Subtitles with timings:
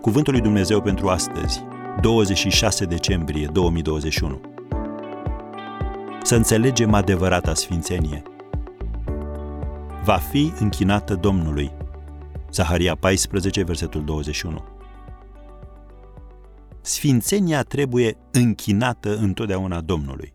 [0.00, 1.62] Cuvântul lui Dumnezeu pentru astăzi,
[2.00, 4.40] 26 decembrie 2021.
[6.22, 8.22] Să înțelegem adevărata sfințenie.
[10.04, 11.70] Va fi închinată Domnului.
[12.52, 14.64] Zaharia 14, versetul 21.
[16.80, 20.32] Sfințenia trebuie închinată întotdeauna Domnului.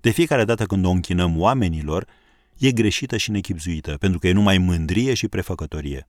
[0.00, 2.06] De fiecare dată când o închinăm oamenilor,
[2.58, 6.08] e greșită și nechipzuită, pentru că e numai mândrie și prefăcătorie.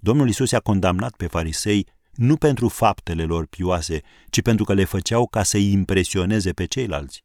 [0.00, 4.84] Domnul Isus a condamnat pe farisei nu pentru faptele lor pioase, ci pentru că le
[4.84, 7.24] făceau ca să-i impresioneze pe ceilalți.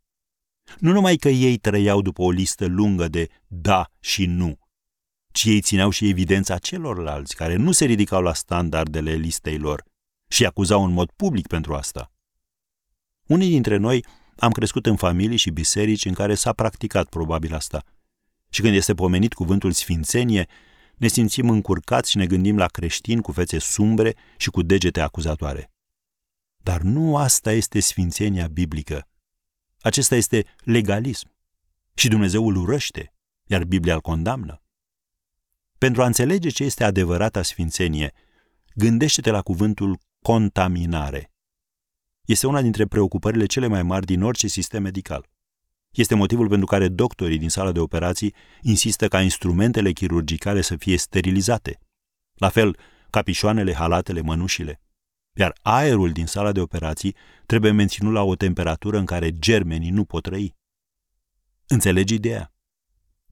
[0.79, 4.59] Nu numai că ei trăiau după o listă lungă de da și nu,
[5.31, 9.83] ci ei țineau și evidența celorlalți care nu se ridicau la standardele listei lor
[10.27, 12.11] și acuzau în mod public pentru asta.
[13.27, 14.05] Unii dintre noi
[14.37, 17.83] am crescut în familii și biserici în care s-a practicat probabil asta.
[18.49, 20.47] Și când este pomenit cuvântul sfințenie,
[21.03, 25.71] ne simțim încurcați și ne gândim la creștini cu fețe sumbre și cu degete acuzatoare.
[26.57, 29.07] Dar nu asta este sfințenia biblică.
[29.81, 31.31] Acesta este legalism.
[31.93, 33.13] Și Dumnezeu îl urăște,
[33.45, 34.61] iar Biblia îl condamnă.
[35.77, 38.13] Pentru a înțelege ce este adevărata sfințenie,
[38.75, 41.31] gândește-te la cuvântul contaminare.
[42.25, 45.29] Este una dintre preocupările cele mai mari din orice sistem medical.
[45.93, 50.97] Este motivul pentru care doctorii din sala de operații insistă ca instrumentele chirurgicale să fie
[50.97, 51.79] sterilizate.
[52.33, 52.77] La fel,
[53.09, 54.81] capișoanele, halatele, mănușile.
[55.35, 60.05] Iar aerul din sala de operații trebuie menținut la o temperatură în care germenii nu
[60.05, 60.55] pot trăi.
[61.67, 62.53] Înțelegi ideea?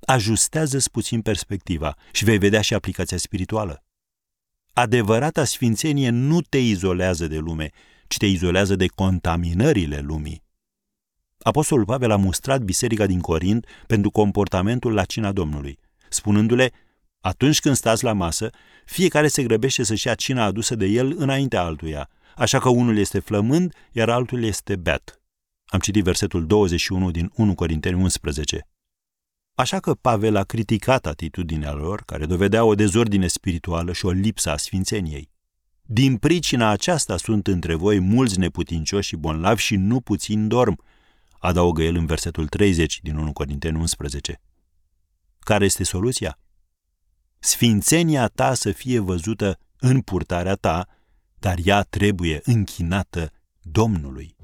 [0.05, 3.83] Ajustează-ți puțin perspectiva și vei vedea și aplicația spirituală.
[4.73, 7.69] Adevărata sfințenie nu te izolează de lume,
[8.07, 10.43] ci te izolează de contaminările lumii.
[11.44, 16.72] Apostolul Pavel a mustrat biserica din Corint pentru comportamentul la cina Domnului, spunându-le,
[17.20, 18.50] atunci când stați la masă,
[18.86, 23.19] fiecare se grăbește să-și ia cina adusă de el înaintea altuia, așa că unul este
[23.19, 25.22] flămând, iar altul este beat.
[25.66, 28.68] Am citit versetul 21 din 1 Corinteni 11.
[29.53, 34.51] Așa că Pavel a criticat atitudinea lor, care dovedea o dezordine spirituală și o lipsă
[34.51, 35.30] a sfințeniei.
[35.81, 40.84] Din pricina aceasta sunt între voi mulți neputincioși și bonlavi și nu puțin dorm,
[41.41, 44.41] adaugă el în versetul 30 din 1 Corinteni 11.
[45.40, 46.40] Care este soluția?
[47.40, 50.88] Sfințenia ta să fie văzută în purtarea ta,
[51.40, 53.31] dar ea trebuie închinată
[53.62, 54.35] Domnului.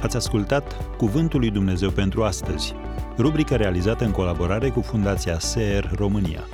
[0.00, 2.74] Ați ascultat Cuvântul lui Dumnezeu pentru astăzi,
[3.16, 6.44] rubrica realizată în colaborare cu Fundația SER România.